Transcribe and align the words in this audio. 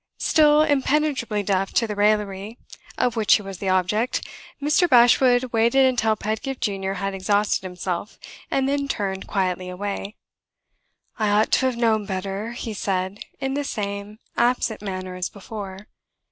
Still 0.17 0.63
impenetrably 0.63 1.43
deaf 1.43 1.73
to 1.73 1.85
the 1.85 1.95
raillery 1.95 2.57
of 2.97 3.15
which 3.15 3.35
he 3.35 3.43
was 3.43 3.59
the 3.59 3.69
object, 3.69 4.25
Mr. 4.59 4.89
Bashwood 4.89 5.53
waited 5.53 5.85
until 5.85 6.15
Pedgift 6.15 6.59
Junior 6.59 6.95
had 6.95 7.13
exhausted 7.13 7.61
himself, 7.61 8.17
and 8.49 8.67
then 8.67 8.87
turned 8.87 9.27
quietly 9.27 9.69
away. 9.69 10.15
"I 11.19 11.29
ought 11.29 11.51
to 11.51 11.67
have 11.67 11.77
known 11.77 12.07
better," 12.07 12.53
he 12.53 12.73
said, 12.73 13.19
in 13.39 13.53
the 13.53 13.63
same 13.63 14.17
absent 14.35 14.81
manner 14.81 15.13
as 15.13 15.29
before. 15.29 15.85